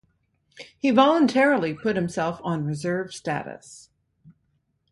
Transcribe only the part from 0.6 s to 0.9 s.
He